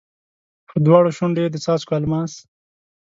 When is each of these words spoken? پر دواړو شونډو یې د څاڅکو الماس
پر 0.67 0.77
دواړو 0.85 1.09
شونډو 1.17 1.39
یې 1.45 1.49
د 1.51 1.57
څاڅکو 1.65 1.93
الماس 1.99 2.33